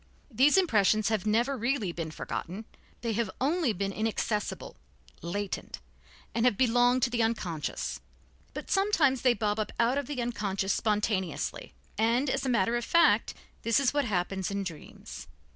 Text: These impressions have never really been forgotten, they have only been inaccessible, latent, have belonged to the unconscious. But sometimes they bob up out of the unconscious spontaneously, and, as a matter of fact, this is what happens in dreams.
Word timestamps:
These 0.31 0.57
impressions 0.57 1.09
have 1.09 1.27
never 1.27 1.55
really 1.55 1.91
been 1.91 2.09
forgotten, 2.09 2.65
they 3.01 3.13
have 3.13 3.29
only 3.39 3.71
been 3.71 3.91
inaccessible, 3.93 4.75
latent, 5.21 5.79
have 6.35 6.57
belonged 6.57 7.03
to 7.03 7.11
the 7.11 7.21
unconscious. 7.21 7.99
But 8.55 8.71
sometimes 8.71 9.21
they 9.21 9.35
bob 9.35 9.59
up 9.59 9.71
out 9.79 9.99
of 9.99 10.07
the 10.07 10.19
unconscious 10.19 10.73
spontaneously, 10.73 11.75
and, 11.99 12.31
as 12.31 12.43
a 12.47 12.49
matter 12.49 12.75
of 12.77 12.83
fact, 12.83 13.35
this 13.61 13.79
is 13.79 13.93
what 13.93 14.05
happens 14.05 14.49
in 14.49 14.63
dreams. 14.63 15.27